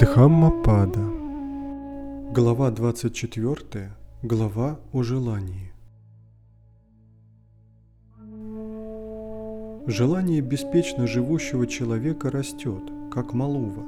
Дхаммапада. 0.00 1.00
Глава 2.34 2.70
24. 2.70 3.92
Глава 4.22 4.78
о 4.92 5.02
желании. 5.02 5.72
Желание 9.86 10.42
беспечно 10.42 11.06
живущего 11.06 11.66
человека 11.66 12.30
растет, 12.30 12.82
как 13.10 13.32
малува. 13.32 13.84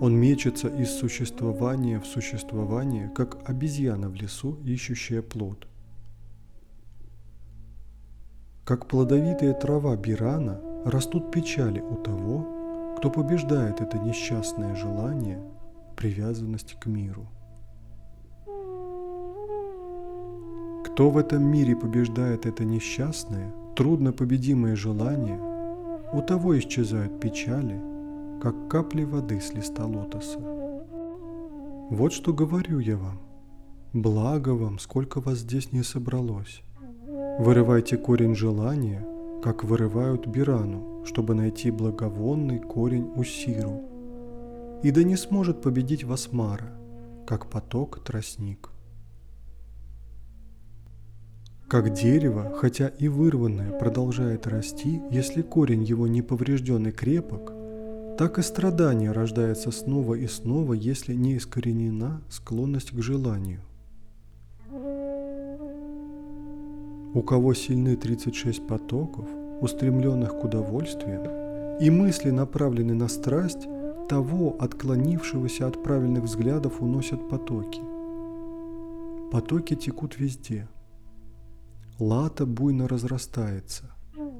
Он 0.00 0.16
мечется 0.16 0.68
из 0.68 0.90
существования 0.90 2.00
в 2.00 2.06
существование, 2.06 3.10
как 3.14 3.46
обезьяна 3.46 4.08
в 4.08 4.14
лесу, 4.14 4.58
ищущая 4.64 5.20
плод. 5.20 5.66
Как 8.64 8.86
плодовитая 8.86 9.52
трава 9.52 9.96
бирана 9.96 10.62
растут 10.86 11.30
печали 11.30 11.80
у 11.80 11.96
того, 11.96 12.59
кто 12.96 13.10
побеждает 13.10 13.80
это 13.80 13.98
несчастное 13.98 14.74
желание, 14.74 15.40
привязанность 15.96 16.74
к 16.78 16.86
миру. 16.86 17.26
Кто 20.84 21.10
в 21.10 21.16
этом 21.16 21.42
мире 21.44 21.76
побеждает 21.76 22.46
это 22.46 22.64
несчастное, 22.64 23.52
трудно 23.76 24.12
победимое 24.12 24.76
желание, 24.76 25.38
у 26.12 26.20
того 26.22 26.58
исчезают 26.58 27.20
печали, 27.20 27.80
как 28.42 28.68
капли 28.68 29.04
воды 29.04 29.40
с 29.40 29.52
листа 29.54 29.86
лотоса. 29.86 30.38
Вот 31.90 32.12
что 32.12 32.32
говорю 32.32 32.78
я 32.78 32.96
вам. 32.96 33.20
Благо 33.92 34.50
вам, 34.50 34.78
сколько 34.78 35.20
вас 35.20 35.38
здесь 35.38 35.72
не 35.72 35.82
собралось. 35.82 36.62
Вырывайте 37.38 37.96
корень 37.96 38.34
желания, 38.34 39.04
как 39.42 39.64
вырывают 39.64 40.26
бирану, 40.26 40.89
чтобы 41.04 41.34
найти 41.34 41.70
благовонный 41.70 42.58
корень 42.58 43.10
Усиру. 43.16 43.82
И 44.82 44.90
да 44.90 45.02
не 45.02 45.16
сможет 45.16 45.60
победить 45.60 46.04
вас 46.04 46.32
Мара, 46.32 46.72
как 47.26 47.46
поток 47.46 48.02
тростник. 48.02 48.70
Как 51.68 51.92
дерево, 51.92 52.52
хотя 52.56 52.88
и 52.88 53.06
вырванное, 53.06 53.70
продолжает 53.70 54.46
расти, 54.48 55.00
если 55.10 55.42
корень 55.42 55.84
его 55.84 56.08
не 56.08 56.20
поврежден 56.20 56.88
и 56.88 56.90
крепок, 56.90 57.52
так 58.18 58.38
и 58.38 58.42
страдание 58.42 59.12
рождается 59.12 59.70
снова 59.70 60.14
и 60.14 60.26
снова, 60.26 60.72
если 60.72 61.14
не 61.14 61.36
искоренена 61.36 62.22
склонность 62.28 62.90
к 62.90 63.00
желанию. 63.00 63.60
У 67.12 67.22
кого 67.22 67.54
сильны 67.54 67.96
36 67.96 68.66
потоков, 68.66 69.28
устремленных 69.60 70.38
к 70.38 70.44
удовольствиям, 70.44 71.78
и 71.78 71.90
мысли, 71.90 72.30
направленные 72.30 72.94
на 72.94 73.08
страсть, 73.08 73.66
того, 74.08 74.56
отклонившегося 74.58 75.66
от 75.66 75.82
правильных 75.82 76.24
взглядов, 76.24 76.80
уносят 76.80 77.28
потоки. 77.28 77.80
Потоки 79.30 79.76
текут 79.76 80.18
везде. 80.18 80.68
Лата 81.98 82.44
буйно 82.46 82.88
разрастается. 82.88 83.94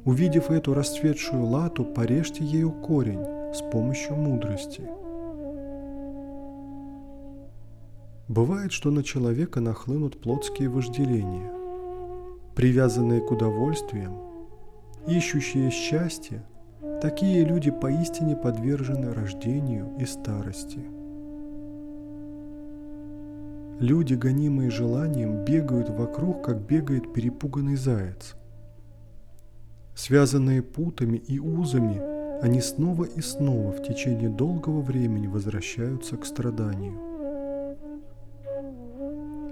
Увидев 0.04 0.50
эту 0.50 0.74
расцветшую 0.74 1.44
лату, 1.46 1.84
порежьте 1.84 2.44
ею 2.44 2.72
корень 2.72 3.24
с 3.54 3.62
помощью 3.70 4.16
мудрости. 4.16 4.82
Бывает, 8.28 8.72
что 8.72 8.90
на 8.90 9.02
человека 9.02 9.60
нахлынут 9.60 10.20
плотские 10.20 10.68
вожделения. 10.68 11.50
Привязанные 12.54 13.20
к 13.20 13.30
удовольствиям, 13.30 14.29
ищущие 15.06 15.70
счастье, 15.70 16.44
такие 17.00 17.44
люди 17.44 17.70
поистине 17.70 18.36
подвержены 18.36 19.12
рождению 19.12 19.92
и 19.98 20.04
старости. 20.04 20.80
Люди, 23.80 24.14
гонимые 24.14 24.70
желанием, 24.70 25.44
бегают 25.44 25.88
вокруг, 25.88 26.44
как 26.44 26.60
бегает 26.60 27.14
перепуганный 27.14 27.76
заяц. 27.76 28.34
Связанные 29.94 30.62
путами 30.62 31.16
и 31.16 31.38
узами, 31.38 32.00
они 32.42 32.60
снова 32.60 33.04
и 33.04 33.20
снова 33.22 33.72
в 33.72 33.82
течение 33.82 34.28
долгого 34.28 34.82
времени 34.82 35.26
возвращаются 35.26 36.16
к 36.16 36.26
страданию. 36.26 36.98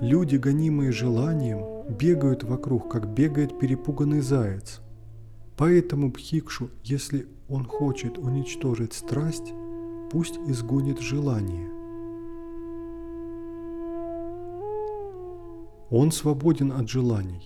Люди, 0.00 0.36
гонимые 0.36 0.92
желанием, 0.92 1.64
бегают 1.88 2.44
вокруг, 2.44 2.90
как 2.90 3.08
бегает 3.08 3.58
перепуганный 3.58 4.20
заяц– 4.20 4.80
Поэтому 5.58 6.08
Бхикшу, 6.10 6.70
если 6.84 7.26
он 7.48 7.64
хочет 7.64 8.16
уничтожить 8.16 8.92
страсть, 8.92 9.52
пусть 10.08 10.38
изгонит 10.46 11.00
желание. 11.00 11.68
Он 15.90 16.12
свободен 16.12 16.70
от 16.70 16.88
желаний, 16.88 17.42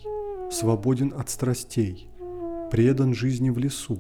свободен 0.50 1.14
от 1.16 1.30
страстей, 1.30 2.10
предан 2.70 3.14
жизни 3.14 3.48
в 3.48 3.56
лесу 3.56 3.98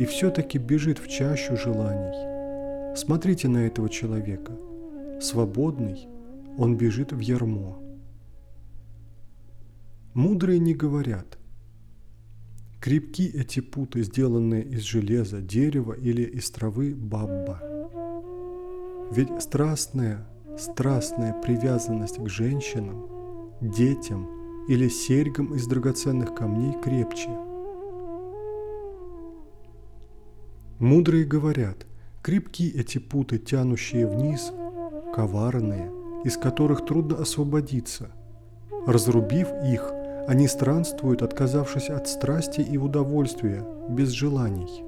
и 0.00 0.04
все-таки 0.06 0.58
бежит 0.58 0.98
в 0.98 1.06
чащу 1.06 1.56
желаний. 1.56 2.96
Смотрите 2.96 3.46
на 3.46 3.58
этого 3.58 3.88
человека. 3.88 4.58
Свободный, 5.20 6.08
он 6.58 6.76
бежит 6.76 7.12
в 7.12 7.20
ярмо. 7.20 7.78
Мудрые 10.14 10.58
не 10.58 10.74
говорят 10.74 11.39
Крепки 12.80 13.30
эти 13.34 13.60
путы, 13.60 14.02
сделанные 14.02 14.62
из 14.62 14.80
железа, 14.80 15.42
дерева 15.42 15.92
или 15.92 16.22
из 16.22 16.50
травы 16.50 16.94
бабба. 16.94 17.60
Ведь 19.12 19.42
страстная, 19.42 20.26
страстная 20.58 21.34
привязанность 21.42 22.16
к 22.16 22.26
женщинам, 22.30 23.06
детям 23.60 24.26
или 24.66 24.88
серьгам 24.88 25.54
из 25.54 25.66
драгоценных 25.66 26.34
камней 26.34 26.74
крепче. 26.82 27.28
Мудрые 30.78 31.26
говорят, 31.26 31.86
крепки 32.22 32.70
эти 32.70 32.96
путы, 32.96 33.36
тянущие 33.36 34.06
вниз, 34.06 34.52
коварные, 35.14 35.92
из 36.24 36.38
которых 36.38 36.86
трудно 36.86 37.16
освободиться. 37.16 38.10
Разрубив 38.86 39.48
их, 39.66 39.92
они 40.26 40.48
странствуют, 40.48 41.22
отказавшись 41.22 41.90
от 41.90 42.08
страсти 42.08 42.60
и 42.60 42.76
удовольствия, 42.76 43.64
без 43.88 44.10
желаний. 44.10 44.84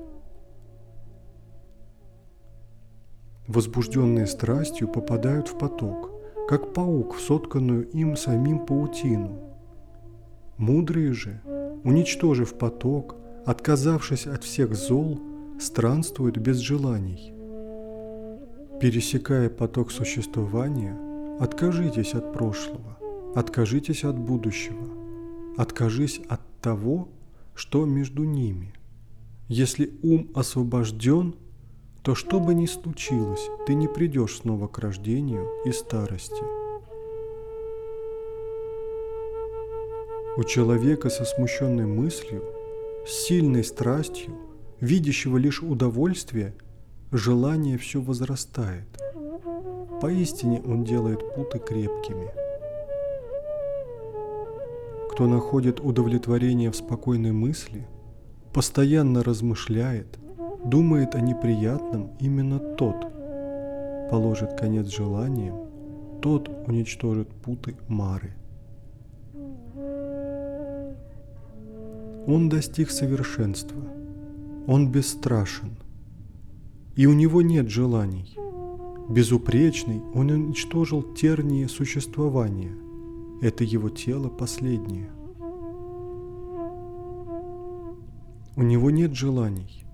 Возбужденные 3.47 4.27
страстью 4.27 4.89
попадают 4.89 5.49
в 5.49 5.59
поток, 5.59 6.11
как 6.49 6.73
паук 6.73 7.15
в 7.15 7.21
сотканную 7.21 7.89
им 7.91 8.17
самим 8.17 8.61
паутину. 8.61 9.39
Мудрые 10.59 11.13
же, 11.13 11.41
уничтожив 11.85 12.55
поток, 12.55 13.17
отказавшись 13.45 14.27
от 14.27 14.45
всех 14.45 14.75
зол, 14.75 15.21
странствуют 15.61 16.39
без 16.39 16.59
желаний. 16.59 17.35
Пересекая 18.81 19.49
поток 19.49 19.91
существования, 19.91 20.97
откажитесь 21.41 22.15
от 22.15 22.33
прошлого, 22.33 22.99
откажитесь 23.35 24.05
от 24.05 24.19
будущего– 24.19 24.87
Откажись 25.57 26.21
от 26.29 26.41
того, 26.63 27.09
что 27.55 27.85
между 27.85 28.25
ними. 28.25 28.73
Если 29.49 29.93
ум 30.03 30.31
освобожден, 30.35 31.35
то 32.03 32.15
что 32.15 32.41
бы 32.41 32.55
ни 32.55 32.67
случилось, 32.67 33.49
ты 33.67 33.75
не 33.75 33.87
придешь 33.87 34.39
снова 34.39 34.67
к 34.67 34.79
рождению 34.79 35.47
и 35.67 35.73
старости. 35.73 36.43
У 40.39 40.45
человека 40.45 41.11
со 41.11 41.27
смущенной 41.27 41.85
мыслью, 41.87 42.43
с 43.07 43.27
сильной 43.27 43.63
страстью, 43.63 44.35
видящего 44.81 45.37
лишь 45.37 45.63
удовольствие, 45.63 46.55
желание 47.11 47.77
все 47.77 48.01
возрастает. 48.01 48.89
Поистине 50.01 50.63
он 50.65 50.85
делает 50.85 51.35
путы 51.35 51.59
крепкими– 51.59 52.31
кто 55.13 55.27
находит 55.27 55.79
удовлетворение 55.79 56.71
в 56.71 56.77
спокойной 56.77 57.33
мысли, 57.33 57.87
постоянно 58.55 59.23
размышляет, 59.23 60.19
думает 60.65 61.15
о 61.15 61.21
неприятном, 61.21 62.13
именно 62.19 62.59
тот 62.59 62.97
положит 64.11 64.55
конец 64.55 64.87
желаниям, 64.87 65.67
тот 66.23 66.49
уничтожит 66.67 67.29
путы 67.29 67.77
Мары. 67.89 68.33
Он 72.27 72.49
достиг 72.49 72.91
совершенства, 72.91 73.83
он 74.67 74.91
бесстрашен, 74.91 75.77
и 76.97 77.05
у 77.05 77.13
него 77.13 77.43
нет 77.43 77.69
желаний. 77.69 78.35
Безупречный, 79.11 80.01
он 80.15 80.31
уничтожил 80.31 81.03
тернии 81.03 81.67
существования– 81.67 82.73
это 83.43 83.65
его 83.65 83.91
тело 83.91 84.29
последнее. 84.29 85.11
У 88.55 88.63
него 88.63 88.91
нет 88.93 89.15
желаний. 89.15 89.85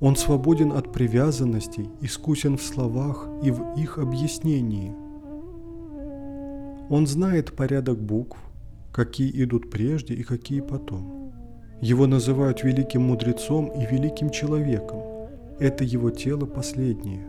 Он 0.00 0.16
свободен 0.16 0.72
от 0.72 0.92
привязанностей, 0.92 1.88
искусен 2.02 2.58
в 2.58 2.62
словах 2.62 3.26
и 3.42 3.50
в 3.50 3.74
их 3.74 3.96
объяснении. 3.96 4.92
Он 6.90 7.06
знает 7.06 7.56
порядок 7.56 7.98
букв, 7.98 8.38
какие 8.92 9.30
идут 9.44 9.70
прежде 9.70 10.14
и 10.14 10.22
какие 10.22 10.60
потом. 10.60 11.32
Его 11.80 12.06
называют 12.06 12.62
великим 12.62 13.02
мудрецом 13.02 13.68
и 13.68 13.86
великим 13.86 14.28
человеком. 14.28 15.00
Это 15.58 15.84
его 15.84 16.10
тело 16.10 16.44
последнее. 16.44 17.26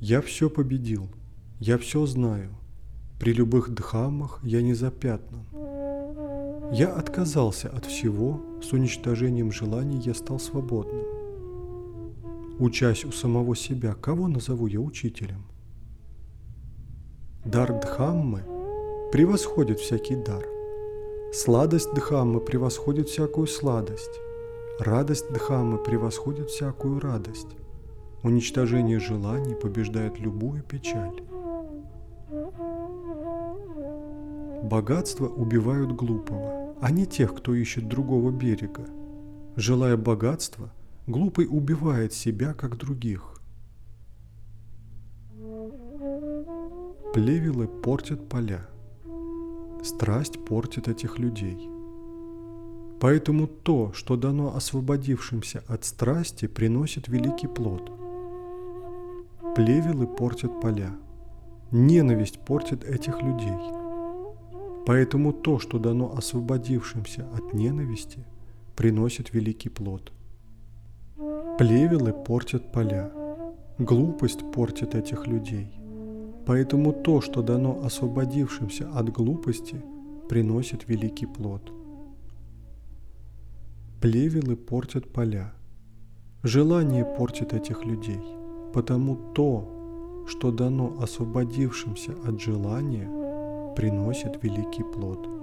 Я 0.00 0.22
все 0.22 0.48
победил, 0.48 1.08
я 1.60 1.76
все 1.76 2.06
знаю. 2.06 2.57
При 3.18 3.32
любых 3.32 3.70
дхаммах 3.74 4.40
я 4.42 4.62
не 4.62 4.74
запятнан. 4.74 5.44
Я 6.72 6.94
отказался 6.94 7.68
от 7.68 7.86
всего, 7.86 8.40
с 8.62 8.72
уничтожением 8.72 9.50
желаний 9.50 10.00
я 10.04 10.14
стал 10.14 10.38
свободным. 10.38 11.04
Учась 12.58 13.04
у 13.04 13.12
самого 13.12 13.56
себя, 13.56 13.94
кого 13.94 14.28
назову 14.28 14.66
я 14.66 14.80
учителем? 14.80 15.44
Дар 17.44 17.80
Дхаммы 17.80 18.42
превосходит 19.12 19.80
всякий 19.80 20.16
дар. 20.16 20.44
Сладость 21.32 21.94
Дхаммы 21.94 22.40
превосходит 22.40 23.08
всякую 23.08 23.46
сладость. 23.46 24.20
Радость 24.78 25.32
Дхаммы 25.32 25.78
превосходит 25.78 26.50
всякую 26.50 27.00
радость. 27.00 27.56
Уничтожение 28.22 28.98
желаний 29.00 29.54
побеждает 29.54 30.18
любую 30.18 30.62
печаль. 30.62 31.22
Богатство 34.68 35.26
убивают 35.26 35.92
глупого, 35.92 36.74
а 36.82 36.90
не 36.90 37.06
тех, 37.06 37.34
кто 37.34 37.54
ищет 37.54 37.88
другого 37.88 38.30
берега. 38.30 38.84
Желая 39.56 39.96
богатства, 39.96 40.70
глупый 41.06 41.46
убивает 41.48 42.12
себя, 42.12 42.52
как 42.52 42.76
других. 42.76 43.40
Плевелы 47.14 47.66
портят 47.66 48.28
поля. 48.28 48.68
Страсть 49.82 50.44
портит 50.44 50.86
этих 50.86 51.18
людей. 51.18 51.66
Поэтому 53.00 53.46
то, 53.46 53.92
что 53.94 54.16
дано 54.18 54.54
освободившимся 54.54 55.64
от 55.66 55.86
страсти, 55.86 56.46
приносит 56.46 57.08
великий 57.08 57.46
плод. 57.46 57.90
Плевелы 59.56 60.06
портят 60.06 60.60
поля. 60.60 60.94
Ненависть 61.70 62.38
портит 62.44 62.84
этих 62.84 63.22
людей– 63.22 63.56
Поэтому 64.88 65.34
то, 65.34 65.58
что 65.58 65.78
дано 65.78 66.14
освободившимся 66.16 67.26
от 67.34 67.52
ненависти, 67.52 68.24
приносит 68.74 69.34
великий 69.34 69.68
плод. 69.68 70.12
Плевелы 71.58 72.14
портят 72.14 72.72
поля. 72.72 73.12
Глупость 73.76 74.50
портит 74.50 74.94
этих 74.94 75.26
людей. 75.26 75.78
Поэтому 76.46 76.94
то, 76.94 77.20
что 77.20 77.42
дано 77.42 77.82
освободившимся 77.84 78.88
от 78.88 79.10
глупости, 79.10 79.76
приносит 80.26 80.88
великий 80.88 81.26
плод. 81.26 81.70
Плевелы 84.00 84.56
портят 84.56 85.12
поля. 85.12 85.52
Желание 86.42 87.04
портит 87.04 87.52
этих 87.52 87.84
людей. 87.84 88.22
Потому 88.72 89.16
то, 89.34 90.24
что 90.26 90.50
дано 90.50 90.96
освободившимся 91.02 92.12
от 92.26 92.40
желания– 92.40 93.10
приносит 93.78 94.42
великий 94.42 94.82
плод. 94.82 95.37